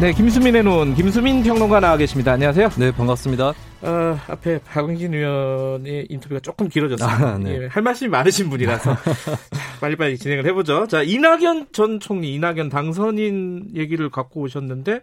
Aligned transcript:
네, 0.00 0.12
김수민의 0.12 0.64
눈, 0.64 0.94
김수민 0.94 1.42
평론가 1.44 1.78
나와 1.78 1.96
계십니다. 1.96 2.32
안녕하세요. 2.32 2.68
네, 2.78 2.90
반갑습니다. 2.90 3.54
어, 3.82 4.18
앞에 4.28 4.58
박원진 4.58 5.14
의원의 5.14 6.06
인터뷰가 6.10 6.40
조금 6.40 6.68
길어졌습니다. 6.68 7.34
아, 7.34 7.38
네. 7.38 7.62
예, 7.62 7.66
할 7.68 7.82
말씀이 7.82 8.10
많으신 8.10 8.50
분이라서 8.50 8.96
빨리빨리 9.80 10.18
진행을 10.18 10.46
해보죠. 10.46 10.88
자, 10.88 11.02
이낙연 11.02 11.68
전 11.72 12.00
총리, 12.00 12.34
이낙연 12.34 12.70
당선인 12.70 13.68
얘기를 13.76 14.10
갖고 14.10 14.40
오셨는데 14.40 15.00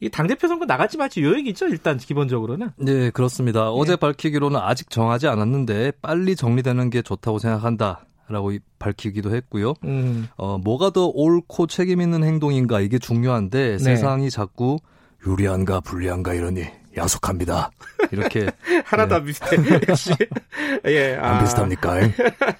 이 0.00 0.10
당대표 0.10 0.46
선거 0.46 0.66
나갈지 0.66 0.98
말지 0.98 1.22
요 1.22 1.34
얘기죠, 1.36 1.66
일단 1.66 1.96
기본적으로는. 1.96 2.70
네, 2.76 3.10
그렇습니다. 3.10 3.70
어제 3.70 3.96
밝히기로는 3.96 4.60
아직 4.60 4.90
정하지 4.90 5.26
않았는데 5.26 5.92
빨리 6.02 6.36
정리되는 6.36 6.90
게 6.90 7.00
좋다고 7.00 7.38
생각한다. 7.38 8.04
라고 8.28 8.52
밝히기도 8.78 9.34
했고요. 9.34 9.74
음, 9.84 10.28
어, 10.36 10.58
뭐가 10.58 10.90
더 10.90 11.06
옳고 11.06 11.66
책임 11.66 12.00
있는 12.00 12.24
행동인가 12.24 12.80
이게 12.80 12.98
중요한데 12.98 13.78
세상이 13.78 14.30
자꾸 14.30 14.78
유리한가 15.26 15.80
불리한가 15.80 16.34
이러니 16.34 16.64
야속합니다. 16.96 17.70
이렇게 18.12 18.46
하나도 18.86 19.16
안 19.16 19.24
비슷해. 19.24 19.56
역시. 19.88 20.12
예, 20.86 21.16
안 21.16 21.42
비슷합니까? 21.42 21.96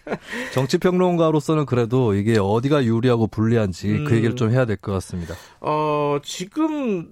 정치 0.53 0.79
평론가로서는 0.79 1.67
그래도 1.67 2.15
이게 2.15 2.39
어디가 2.39 2.85
유리하고 2.85 3.27
불리한지 3.29 3.91
음. 3.93 4.05
그 4.05 4.17
얘기를 4.17 4.35
좀 4.37 4.51
해야 4.51 4.65
될 4.65 4.77
것 4.77 4.93
같습니다. 4.93 5.35
어, 5.61 6.19
지금 6.25 7.09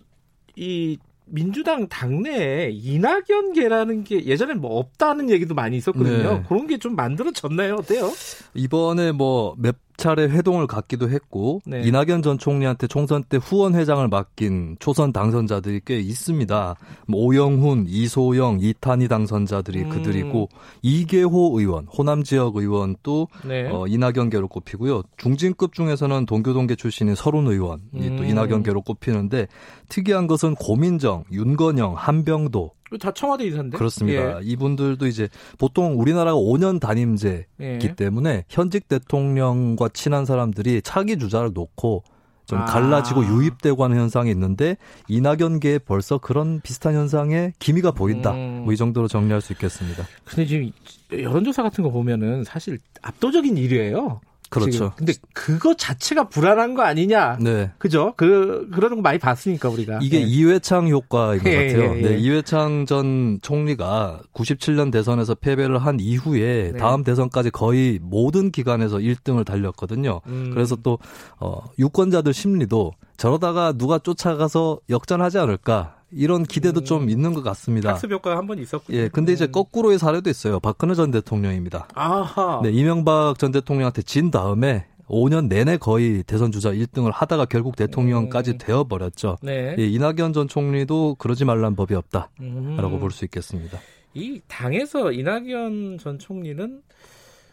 이 0.57 0.99
민주당 1.27 1.89
당내에 1.89 2.71
이낙연계라는 2.73 4.05
게 4.05 4.25
예전에 4.27 4.55
뭐 4.55 4.79
없다는 4.79 5.31
얘기도 5.31 5.55
많이 5.55 5.77
있었거든요. 5.77 6.35
네. 6.35 6.45
그런 6.49 6.67
게 6.67 6.77
좀 6.79 6.97
만들어졌나요? 6.97 7.77
어때요? 7.77 8.11
이번에 8.55 9.13
뭐 9.13 9.55
몇 9.59 9.77
차례 10.03 10.25
회동을 10.25 10.67
갖기도 10.67 11.09
했고 11.09 11.61
네. 11.65 11.83
이낙연 11.85 12.23
전 12.23 12.37
총리한테 12.37 12.89
총선 12.89 13.23
때 13.23 13.39
후원 13.41 13.77
회장을 13.77 14.07
맡긴 14.09 14.77
초선 14.81 15.13
당선자들이 15.13 15.83
꽤 15.85 16.01
있습니다. 16.01 16.75
뭐 17.07 17.25
오영훈, 17.25 17.87
이소영, 17.87 18.59
이탄희 18.61 19.07
당선자들이 19.07 19.83
음. 19.83 19.89
그들이고 19.91 20.49
이계호 20.83 21.57
의원, 21.57 21.87
호남 21.87 22.25
지역 22.25 22.57
의원도 22.57 23.29
네. 23.47 23.69
어, 23.71 23.87
이낙연계로 23.87 24.49
꼽히고요. 24.49 25.03
중진급 25.19 25.73
중에서는 25.73 26.27
동교동계 26.27 26.75
출신인 26.75 27.15
서른 27.15 27.47
의원이 27.47 28.17
또 28.17 28.23
음. 28.23 28.25
이낙연계로 28.25 28.83
꼽히는데 28.83 29.47
특이한 29.89 30.27
것은 30.27 30.57
고민정, 30.57 31.23
윤건영, 31.31 31.95
한병도 31.97 32.73
다 32.99 33.13
청와대 33.13 33.45
인사인데. 33.45 33.77
그렇습니다. 33.77 34.41
이분들도 34.43 35.07
이제 35.07 35.29
보통 35.59 36.01
우리나라가 36.01 36.37
5년 36.39 36.81
단임제 36.81 37.47
예. 37.61 37.79
때문에 37.97 38.45
현직 38.49 38.89
대통령과 38.89 39.89
친한 39.91 40.25
사람들이 40.25 40.83
차기 40.83 41.19
주자를 41.19 41.51
놓고 41.55 42.05
좀 42.47 42.59
아. 42.59 42.65
갈라지고 42.65 43.25
유입되고 43.25 43.83
하는 43.83 43.97
현상이 43.97 44.31
있는데 44.31 44.77
이낙연계에 45.09 45.79
벌써 45.79 46.19
그런 46.19 46.61
비슷한 46.61 46.95
현상에 46.95 47.53
기미가 47.59 47.93
보인다. 47.93 48.33
음. 48.33 48.63
뭐이 48.65 48.77
정도로 48.77 49.09
정리할 49.09 49.41
수 49.41 49.53
있겠습니다. 49.53 50.05
근데 50.25 50.47
지금 50.47 50.71
여론조사 51.13 51.63
같은 51.63 51.85
거 51.85 51.91
보면은 51.91 52.45
사실 52.45 52.79
압도적인 53.03 53.55
1위예요. 53.55 54.21
그렇죠. 54.61 54.93
근데 54.97 55.15
그거 55.33 55.75
자체가 55.75 56.29
불안한 56.29 56.75
거 56.75 56.83
아니냐? 56.83 57.39
네. 57.41 57.71
그죠? 57.79 58.13
그 58.17 58.69
그런 58.73 58.97
거 58.97 59.01
많이 59.01 59.19
봤으니까 59.19 59.69
우리가. 59.69 60.01
이게 60.03 60.19
예. 60.19 60.23
이회창 60.23 60.89
효과인 60.89 61.43
것 61.43 61.51
예, 61.51 61.69
같아요. 61.69 61.95
예, 61.95 61.99
예. 61.99 62.09
네, 62.11 62.19
이회창 62.19 62.87
전 62.87 63.39
총리가 63.41 64.21
97년 64.35 64.93
대선에서 64.93 65.35
패배를 65.35 65.79
한 65.79 65.99
이후에 66.01 66.73
네. 66.73 66.79
다음 66.79 67.03
대선까지 67.03 67.51
거의 67.51 67.99
모든 68.03 68.51
기관에서 68.51 68.99
1등을 68.99 69.45
달렸거든요. 69.45 70.21
음. 70.27 70.51
그래서 70.53 70.77
또 70.77 70.99
어, 71.41 71.63
유권자들 71.79 72.35
심리도 72.35 72.93
저러다가 73.17 73.73
누가 73.73 73.99
쫓아가서 73.99 74.81
역전하지 74.91 75.39
않을까 75.39 76.02
이런 76.13 76.43
기대도 76.45 76.81
음. 76.81 76.85
좀 76.85 77.11
있는 77.11 77.33
것 77.35 77.43
같습니다. 77.43 77.91
학습 77.91 78.11
효과가 78.13 78.37
한 78.37 78.47
번 78.47 78.59
있었고. 78.59 78.93
예, 78.93 79.09
근데 79.09 79.33
이제 79.33 79.47
음. 79.47 79.53
거꾸로의 79.53 79.99
사례도 79.99 80.29
있어요. 80.31 80.61
박근혜 80.61 80.95
전 80.95 81.11
대통령입니다. 81.11 81.89
아하. 81.95 82.61
네, 82.63 82.71
이명박 82.71 83.39
전 83.39 83.51
대통령한테 83.53 84.03
진 84.03 84.31
다음에 84.31 84.87
5년 85.09 85.49
내내 85.49 85.77
거의 85.79 86.23
대선 86.23 86.53
주자 86.53 86.71
1등을 86.73 87.11
하다가 87.13 87.45
결국 87.47 87.77
대통령까지 87.77 88.53
음. 88.53 88.59
되어 88.59 88.85
버렸죠. 88.85 89.37
네. 89.43 89.75
예, 89.79 89.87
이낙연 89.87 90.33
전 90.33 90.49
총리도 90.49 91.17
그러지 91.17 91.45
말란 91.45 91.77
법이 91.77 91.95
없다라고 91.95 92.31
음. 92.41 92.99
볼수 93.01 93.25
있겠습니다. 93.27 93.79
이 94.15 94.41
당에서 94.49 95.13
이낙연 95.13 95.99
전 95.99 96.19
총리는 96.19 96.83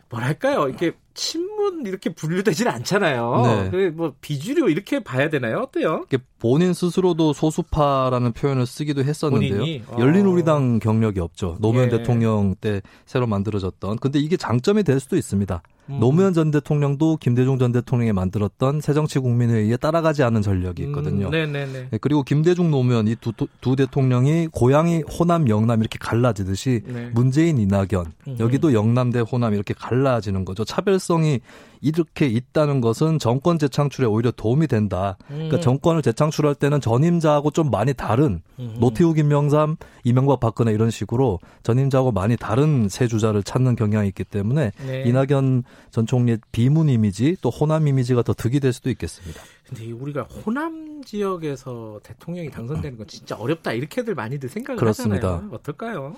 뭐랄까요 0.09 0.67
이렇게 0.67 0.93
친문 1.13 1.85
이렇게 1.85 2.13
분류되질 2.13 2.67
않잖아요. 2.67 3.41
네. 3.45 3.69
그래 3.69 3.89
뭐 3.89 4.13
비주류 4.21 4.69
이렇게 4.69 5.03
봐야 5.03 5.29
되나요? 5.29 5.59
어때요? 5.59 6.05
본인 6.39 6.73
스스로도 6.73 7.33
소수파라는 7.33 8.33
표현을 8.33 8.65
쓰기도 8.65 9.03
했었는데요. 9.03 9.83
어. 9.87 9.97
열린우리당 9.99 10.79
경력이 10.79 11.19
없죠. 11.19 11.57
노무현 11.59 11.91
예. 11.91 11.97
대통령 11.97 12.55
때 12.55 12.81
새로 13.05 13.27
만들어졌던. 13.27 13.97
근데 13.97 14.19
이게 14.19 14.37
장점이 14.37 14.83
될 14.83 14.99
수도 14.99 15.17
있습니다. 15.17 15.61
음. 15.89 15.99
노무현 15.99 16.33
전 16.33 16.51
대통령도 16.51 17.17
김대중 17.17 17.57
전 17.57 17.71
대통령이 17.71 18.13
만들었던 18.13 18.81
새정치국민회의에 18.81 19.77
따라가게 19.77 20.23
하는 20.23 20.41
전력이 20.41 20.83
있거든요. 20.83 21.27
음, 21.27 21.31
네네네. 21.31 21.87
네, 21.91 21.97
그리고 21.99 22.23
김대중 22.23 22.71
노무현 22.71 23.07
이두 23.07 23.33
두 23.61 23.75
대통령이 23.75 24.47
고향이 24.51 25.03
호남 25.03 25.49
영남 25.49 25.79
이렇게 25.79 25.97
갈라지듯이 25.99 26.81
네. 26.85 27.09
문재인 27.13 27.57
이낙연 27.57 28.05
음. 28.27 28.37
여기도 28.39 28.73
영남 28.73 29.11
대 29.11 29.19
호남 29.19 29.53
이렇게 29.53 29.73
갈라지는 29.73 30.45
거죠. 30.45 30.63
차별성이 30.63 31.39
이렇게 31.81 32.27
있다는 32.27 32.81
것은 32.81 33.19
정권 33.19 33.57
재창출에 33.57 34.05
오히려 34.05 34.31
도움이 34.31 34.67
된다. 34.67 35.17
그러니까 35.27 35.57
음. 35.57 35.61
정권을 35.61 36.01
재창출할 36.01 36.55
때는 36.55 36.81
전임자하고 36.81 37.51
좀 37.51 37.71
많이 37.71 37.93
다른 37.93 38.41
음. 38.59 38.75
노태우, 38.79 39.13
김명삼, 39.13 39.77
이명박, 40.03 40.39
박근혜 40.39 40.73
이런 40.73 40.91
식으로 40.91 41.39
전임자하고 41.63 42.11
많이 42.11 42.35
다른 42.35 42.89
세 42.89 43.07
주자를 43.07 43.43
찾는 43.43 43.75
경향이 43.75 44.07
있기 44.09 44.25
때문에 44.25 44.71
네. 44.85 45.03
이낙연 45.05 45.63
전 45.91 46.05
총리의 46.05 46.39
비문 46.51 46.89
이미지 46.89 47.35
또 47.41 47.49
호남 47.49 47.87
이미지가 47.87 48.23
더 48.23 48.33
득이 48.33 48.59
될 48.59 48.73
수도 48.73 48.89
있겠습니다. 48.89 49.41
근데 49.67 49.85
이 49.85 49.91
우리가 49.91 50.23
호남 50.23 51.01
지역에서 51.03 51.99
대통령이 52.03 52.49
당선되는 52.49 52.97
건 52.97 53.07
진짜 53.07 53.35
어렵다 53.35 53.73
이렇게들 53.73 54.15
많이들 54.15 54.49
생각을 54.49 54.79
그렇습니다. 54.79 55.35
하잖아요. 55.35 55.49
어떨까요? 55.53 56.15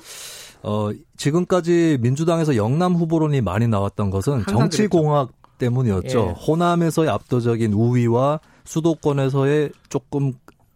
어, 0.63 0.89
지금까지 1.17 1.97
민주당에서 2.01 2.55
영남 2.55 2.93
후보론이 2.95 3.41
많이 3.41 3.67
나왔던 3.67 4.09
것은 4.09 4.43
정치공학 4.47 5.31
때문이었죠. 5.57 6.19
예. 6.19 6.41
호남에서의 6.47 7.09
압도적인 7.09 7.73
우위와 7.73 8.39
수도권에서의 8.63 9.71
조금 9.89 10.33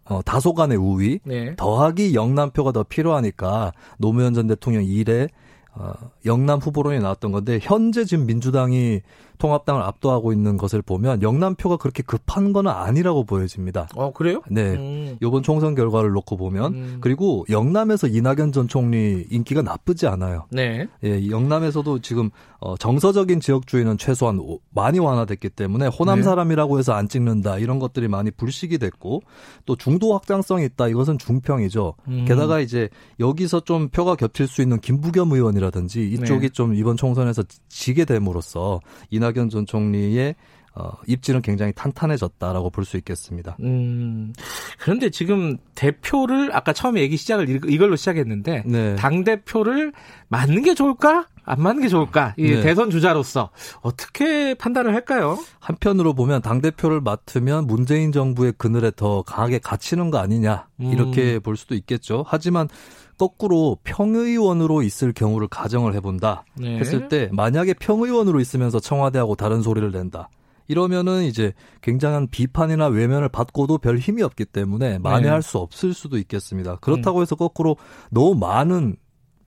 어, 0.08 0.22
다소간의 0.24 0.78
우위, 0.78 1.20
네. 1.24 1.56
더하기 1.56 2.14
영남표가 2.14 2.72
더 2.72 2.84
필요하니까 2.84 3.72
노무현 3.98 4.36
전 4.36 4.46
대통령 4.46 4.84
일에 4.84 5.30
어, 5.76 5.94
영남 6.26 6.60
후보론이 6.60 7.00
나왔던 7.00 7.32
건데 7.32 7.60
현재 7.62 8.06
지금 8.06 8.26
민주당이 8.26 9.02
통합당을 9.38 9.82
압도하고 9.82 10.32
있는 10.32 10.56
것을 10.56 10.82
보면 10.82 11.22
영남표가 11.22 11.76
그렇게 11.76 12.04
급한 12.04 12.54
건 12.54 12.68
아니라고 12.68 13.26
보여집니다. 13.26 13.90
어 13.96 14.14
그래요? 14.14 14.42
네. 14.50 14.76
음. 14.76 15.18
이번 15.22 15.44
총선 15.44 15.76
결과를 15.76 16.12
놓고 16.12 16.38
보면 16.38 16.74
음. 16.74 16.98
그리고 17.02 17.46
영남에서 17.50 18.08
이낙연 18.08 18.54
전 18.54 18.70
총리 18.70 19.26
인기가 19.30 19.62
나쁘지 19.62 20.08
않아요. 20.08 20.46
네. 20.52 20.88
예, 21.04 21.30
영남에서도 21.30 22.00
지금 22.00 22.30
어, 22.60 22.78
정서적인 22.78 23.42
지역주의는 23.42 23.98
최소한 23.98 24.40
오- 24.40 24.60
많이 24.74 25.00
완화됐기 25.00 25.50
때문에 25.50 25.88
호남 25.88 26.20
네. 26.20 26.24
사람이라고 26.24 26.80
해서 26.80 26.94
안 26.94 27.10
찍는다 27.10 27.58
이런 27.60 27.80
것들이 27.80 28.08
많이 28.08 28.32
불식이 28.32 28.78
됐고 28.78 29.22
또 29.66 29.76
중도 29.76 30.14
확장성이 30.14 30.66
있다 30.66 30.88
이것은 30.88 31.18
중평이죠. 31.18 31.94
음. 32.08 32.26
게다가 32.26 32.62
이제 32.62 32.90
여기서 33.20 33.60
좀 33.60 33.90
표가 33.90 34.16
겹칠 34.16 34.48
수 34.48 34.62
있는 34.62 34.80
김부겸 34.80 35.34
의원이라 35.34 35.65
든지 35.72 36.10
이쪽이 36.12 36.48
네. 36.48 36.50
좀 36.50 36.74
이번 36.76 36.98
총선에서 36.98 37.44
지게 37.70 38.06
됨으로써 38.06 38.80
이낙연 39.10 39.50
전 39.50 39.66
총리의 39.66 40.36
어, 40.78 40.92
입지는 41.08 41.42
굉장히 41.42 41.72
탄탄해졌다라고 41.74 42.70
볼 42.70 42.84
수 42.84 42.98
있겠습니다. 42.98 43.56
음. 43.62 44.34
그런데 44.78 45.10
지금 45.10 45.58
대표를 45.74 46.54
아까 46.56 46.74
처음에 46.74 47.00
얘기 47.02 47.16
시작을 47.16 47.50
이- 47.50 47.74
이걸로 47.74 47.96
시작했는데 47.96 48.64
네. 48.66 48.96
당 48.96 49.24
대표를 49.24 49.94
맞는 50.28 50.64
게 50.64 50.74
좋을까? 50.74 51.28
안 51.46 51.62
맞는 51.62 51.84
게 51.84 51.88
좋을까? 51.88 52.34
이 52.38 52.44
네. 52.44 52.62
대선 52.62 52.90
주자로서 52.90 53.52
어떻게 53.82 54.54
판단을 54.56 54.94
할까요? 54.94 55.38
한편으로 55.60 56.14
보면 56.14 56.42
당 56.42 56.62
대표를 56.62 57.02
맡으면 57.02 57.68
문재인 57.68 58.12
정부의 58.12 58.54
그늘에 58.58 58.92
더 58.96 59.22
강하게 59.22 59.60
갇히는 59.60 60.10
거 60.10 60.18
아니냐 60.18 60.68
음. 60.82 60.92
이렇게 60.92 61.40
볼 61.40 61.56
수도 61.56 61.76
있겠죠. 61.76 62.24
하지만 62.28 62.68
거꾸로 63.18 63.78
평의원으로 63.84 64.82
있을 64.82 65.14
경우를 65.14 65.48
가정을 65.48 65.94
해본다 65.94 66.44
네. 66.56 66.78
했을 66.78 67.08
때 67.08 67.30
만약에 67.32 67.74
평의원으로 67.74 68.40
있으면서 68.40 68.80
청와대하고 68.80 69.36
다른 69.36 69.62
소리를 69.62 69.90
낸다. 69.92 70.30
이러면은 70.68 71.24
이제 71.24 71.54
굉장한 71.82 72.28
비판이나 72.30 72.88
외면을 72.88 73.30
받고도 73.30 73.78
별 73.78 73.98
힘이 74.00 74.24
없기 74.24 74.46
때문에 74.46 74.98
만회할 74.98 75.44
수 75.44 75.60
없을 75.60 75.94
수도 75.94 76.18
있겠습니다. 76.18 76.78
그렇다고 76.78 77.22
해서 77.22 77.36
거꾸로 77.36 77.78
너무 78.10 78.36
많은 78.36 78.96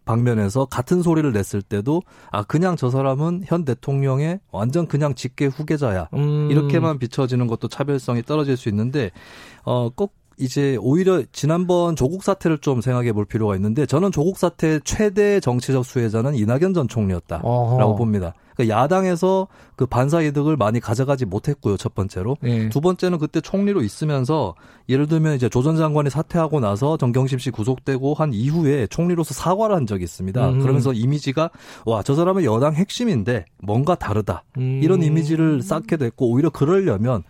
방면에서 0.08 0.64
같은 0.64 1.02
소리를 1.02 1.30
냈을 1.32 1.60
때도 1.60 2.02
아 2.32 2.42
그냥 2.42 2.76
저 2.76 2.88
사람은 2.88 3.42
현 3.44 3.64
대통령의 3.64 4.40
완전 4.50 4.86
그냥 4.86 5.14
직계 5.14 5.46
후계자야 5.46 6.08
음. 6.14 6.48
이렇게만 6.50 6.98
비춰지는 6.98 7.46
것도 7.46 7.68
차별성이 7.68 8.22
떨어질 8.22 8.56
수 8.56 8.68
있는데 8.70 9.10
어꼭 9.64 10.14
이제 10.38 10.78
오히려 10.80 11.22
지난번 11.32 11.96
조국 11.96 12.22
사태를 12.22 12.58
좀 12.58 12.80
생각해 12.80 13.12
볼 13.12 13.26
필요가 13.26 13.54
있는데 13.56 13.86
저는 13.86 14.12
조국 14.12 14.38
사태 14.38 14.78
최대 14.80 15.40
정치적 15.40 15.84
수혜자는 15.84 16.36
이낙연 16.36 16.74
전 16.74 16.88
총리였다라고 16.88 17.48
어허. 17.48 17.96
봅니다. 17.96 18.34
그러니까 18.58 18.76
야당에서 18.76 19.46
그 19.76 19.86
반사 19.86 20.20
이득을 20.22 20.56
많이 20.56 20.80
가져가지 20.80 21.24
못했고요. 21.24 21.76
첫 21.76 21.94
번째로. 21.94 22.36
네. 22.42 22.68
두 22.68 22.80
번째는 22.80 23.18
그때 23.18 23.40
총리로 23.40 23.82
있으면서 23.82 24.54
예를 24.88 25.06
들면 25.06 25.36
이제 25.36 25.48
조 25.48 25.62
전 25.62 25.76
장관이 25.76 26.10
사퇴하고 26.10 26.58
나서 26.60 26.96
정경심 26.96 27.38
씨 27.38 27.50
구속되고 27.50 28.14
한 28.14 28.32
이후에 28.32 28.86
총리로서 28.88 29.34
사과를 29.34 29.76
한 29.76 29.86
적이 29.86 30.04
있습니다. 30.04 30.48
음. 30.48 30.60
그러면서 30.60 30.92
이미지가 30.92 31.50
와 31.86 32.02
저 32.02 32.14
사람은 32.14 32.42
여당 32.44 32.74
핵심인데 32.74 33.44
뭔가 33.62 33.94
다르다 33.94 34.42
음. 34.56 34.80
이런 34.82 35.02
이미지를 35.02 35.62
쌓게 35.62 35.96
됐고 35.98 36.30
오히려 36.30 36.48
그러려면 36.50 37.22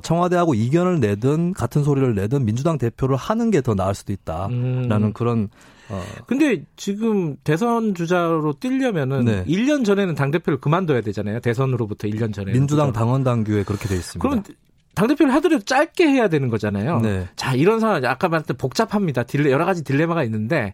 청와대하고 0.00 0.54
이견을 0.54 1.00
내든 1.00 1.54
같은 1.54 1.82
소리를 1.84 2.14
내든 2.14 2.44
민주당 2.44 2.76
대표를 2.78 3.16
하는 3.16 3.50
게 3.50 3.62
더 3.62 3.74
나을 3.74 3.94
수도 3.94 4.12
있다라는 4.12 5.02
음. 5.02 5.12
그런 5.12 5.48
어, 5.88 6.02
근데 6.26 6.64
지금 6.76 7.36
대선 7.44 7.94
주자로 7.94 8.54
뛰려면은 8.58 9.24
네. 9.24 9.44
1년 9.44 9.84
전에는 9.84 10.14
당 10.14 10.30
대표를 10.30 10.60
그만둬야 10.60 11.00
되잖아요. 11.02 11.40
대선으로부터 11.40 12.08
1년 12.08 12.32
전에. 12.32 12.52
민주당 12.52 12.92
당원 12.92 13.22
당규에 13.24 13.62
그렇게 13.62 13.88
돼 13.88 13.96
있습니다. 13.96 14.26
그럼 14.28 14.42
당 14.94 15.06
대표를 15.06 15.32
하더라도 15.34 15.64
짧게 15.64 16.06
해야 16.06 16.28
되는 16.28 16.48
거잖아요. 16.48 17.00
네. 17.00 17.28
자 17.36 17.54
이런 17.54 17.78
상황 17.80 18.04
아까 18.04 18.28
말했던 18.28 18.56
복잡합니다. 18.56 19.22
딜레 19.22 19.50
여러 19.50 19.64
가지 19.64 19.84
딜레마가 19.84 20.24
있는데 20.24 20.72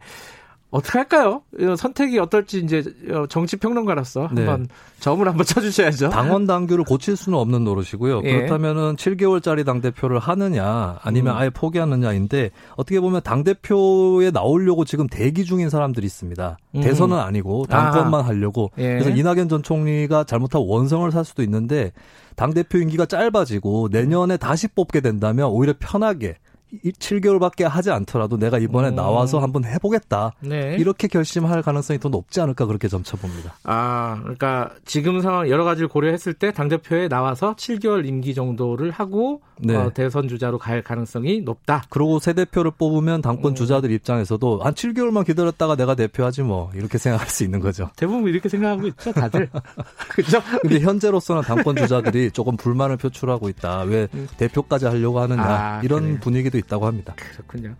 어떻게 0.70 0.98
할까요? 0.98 1.42
어, 1.60 1.76
선택이 1.76 2.18
어떨지 2.18 2.60
이제 2.60 2.82
어, 3.10 3.26
정치 3.26 3.56
평론가로서 3.56 4.28
네. 4.32 4.44
한번 4.44 4.68
점을 5.00 5.26
한번 5.26 5.44
쳐주셔야죠. 5.46 6.10
당원 6.10 6.46
당규를 6.46 6.84
고칠 6.84 7.16
수는 7.16 7.38
없는 7.38 7.64
노릇이고요. 7.64 8.20
예. 8.24 8.32
그렇다면은 8.32 8.96
7개월짜리 8.96 9.64
당 9.64 9.80
대표를 9.80 10.18
하느냐 10.18 10.98
아니면 11.02 11.34
음. 11.34 11.38
아예 11.38 11.50
포기하느냐인데 11.50 12.50
어떻게 12.76 13.00
보면 13.00 13.22
당 13.24 13.44
대표에 13.44 14.30
나오려고 14.30 14.84
지금 14.84 15.06
대기 15.06 15.44
중인 15.44 15.70
사람들이 15.70 16.04
있습니다. 16.04 16.58
음. 16.74 16.80
대선은 16.80 17.18
아니고 17.18 17.64
당권만 17.66 18.24
하려고. 18.24 18.70
예. 18.76 18.98
그래서 18.98 19.10
이낙연 19.10 19.48
전 19.48 19.62
총리가 19.62 20.24
잘못하고 20.24 20.66
원성을 20.66 21.10
살 21.12 21.24
수도 21.24 21.42
있는데 21.42 21.92
당 22.36 22.52
대표 22.52 22.78
임기가 22.78 23.06
짧아지고 23.06 23.88
내년에 23.90 24.36
다시 24.36 24.68
뽑게 24.68 25.00
된다면 25.00 25.48
오히려 25.48 25.72
편하게 25.78 26.28
이 26.28 26.34
7개월밖에 26.82 27.64
하지 27.64 27.90
않더라도 27.90 28.36
내가 28.36 28.58
이번에 28.58 28.88
음. 28.88 28.94
나와서 28.94 29.38
한번 29.38 29.64
해보겠다. 29.64 30.32
네. 30.40 30.76
이렇게 30.78 31.08
결심할 31.08 31.62
가능성이 31.62 31.98
더 31.98 32.08
높지 32.08 32.40
않을까 32.40 32.66
그렇게 32.66 32.88
점쳐봅니다. 32.88 33.54
아, 33.64 34.18
그러니까 34.22 34.70
지금 34.84 35.20
상황 35.20 35.48
여러 35.48 35.64
가지를 35.64 35.88
고려했을 35.88 36.34
때 36.34 36.52
당 36.52 36.68
대표에 36.68 37.08
나와서 37.08 37.54
7개월 37.56 38.06
임기 38.06 38.34
정도를 38.34 38.90
하고 38.90 39.40
네. 39.60 39.74
어, 39.74 39.90
대선 39.92 40.28
주자로 40.28 40.58
갈 40.58 40.82
가능성이 40.82 41.40
높다. 41.40 41.84
그리고 41.90 42.18
새 42.18 42.32
대표를 42.32 42.72
뽑으면 42.78 43.22
당권 43.22 43.52
음. 43.52 43.54
주자들 43.54 43.90
입장에서도 43.90 44.60
한 44.62 44.74
7개월만 44.74 45.26
기다렸다가 45.26 45.76
내가 45.76 45.94
대표하지 45.94 46.42
뭐 46.42 46.70
이렇게 46.74 46.98
생각할 46.98 47.28
수 47.28 47.44
있는 47.44 47.60
거죠. 47.60 47.90
대부분 47.96 48.28
이렇게 48.28 48.48
생각하고 48.48 48.86
있죠, 48.88 49.12
다들. 49.12 49.48
그죠? 50.10 50.40
근데 50.62 50.80
현재로서는 50.80 51.42
당권 51.42 51.76
주자들이 51.76 52.30
조금 52.30 52.56
불만을 52.56 52.96
표출하고 52.96 53.48
있다. 53.48 53.82
왜 53.82 54.08
대표까지 54.36 54.86
하려고 54.86 55.20
하느냐 55.20 55.42
아, 55.42 55.80
이런 55.82 56.02
그래요. 56.02 56.18
분위기도 56.20 56.58
있다고 56.58 56.86
합니다. 56.86 57.14
그렇군요. 57.16 57.74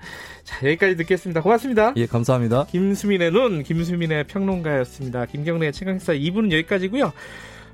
자, 0.44 0.56
여기까지 0.66 0.96
듣겠습니다. 0.96 1.42
고맙습니다. 1.42 1.92
예, 1.96 2.06
감사합니다. 2.06 2.66
김수민의 2.66 3.30
눈, 3.30 3.62
김수민의 3.62 4.25
평론가였습니다. 4.25 5.26
김경래의 5.26 5.72
최강시사 5.72 6.14
2부는 6.14 6.52
여기까지고요. 6.52 7.12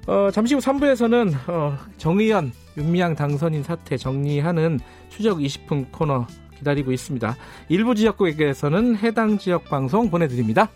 어, 0.07 0.31
잠시 0.31 0.55
후 0.55 0.61
3부에서는 0.61 1.49
어, 1.49 1.79
정의연, 1.97 2.53
윤미향 2.77 3.15
당선인 3.15 3.63
사태 3.63 3.97
정리하는 3.97 4.79
추적 5.09 5.39
20분 5.39 5.91
코너 5.91 6.27
기다리고 6.59 6.93
있습니다. 6.93 7.37
일부 7.71 7.95
지역국에서는 7.95 8.97
해당 8.97 9.39
지역 9.39 9.65
방송 9.65 10.11
보내드립니다. 10.11 10.69